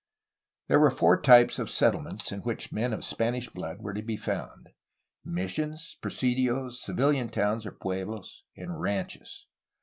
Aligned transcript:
There 0.67 0.79
were 0.79 0.89
four 0.89 1.21
types 1.21 1.59
of 1.59 1.69
settlement 1.69 2.31
in 2.31 2.39
which 2.39 2.71
men 2.73 2.91
of 2.91 3.05
Spanish 3.05 3.47
blood 3.49 3.81
were 3.83 3.93
to 3.93 4.01
be 4.01 4.17
found: 4.17 4.69
missions; 5.23 5.99
presidios; 6.01 6.81
civihan 6.81 7.29
towns 7.31 7.67
{pueblos)] 7.79 8.43
and 8.57 8.79
ranches. 8.81 9.45